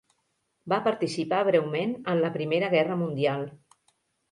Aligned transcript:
Va 0.71 0.79
participar 0.87 1.41
breument 1.51 1.95
en 2.15 2.23
la 2.25 2.33
Primera 2.41 2.73
Guerra 2.75 3.01
Mundial. 3.05 3.49